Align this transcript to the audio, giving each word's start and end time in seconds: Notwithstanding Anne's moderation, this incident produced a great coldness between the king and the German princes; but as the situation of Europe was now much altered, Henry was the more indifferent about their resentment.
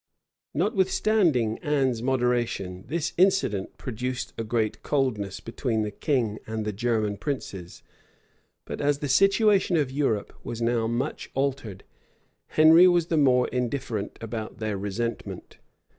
Notwithstanding 0.55 1.59
Anne's 1.59 2.01
moderation, 2.01 2.85
this 2.87 3.13
incident 3.17 3.77
produced 3.77 4.33
a 4.35 4.43
great 4.43 4.81
coldness 4.81 5.39
between 5.39 5.83
the 5.83 5.91
king 5.91 6.39
and 6.47 6.65
the 6.65 6.73
German 6.73 7.17
princes; 7.17 7.83
but 8.65 8.81
as 8.81 8.97
the 8.97 9.07
situation 9.07 9.77
of 9.77 9.91
Europe 9.91 10.33
was 10.43 10.59
now 10.59 10.87
much 10.87 11.29
altered, 11.35 11.83
Henry 12.47 12.87
was 12.87 13.09
the 13.09 13.15
more 13.15 13.47
indifferent 13.49 14.17
about 14.21 14.57
their 14.57 14.75
resentment. 14.75 15.59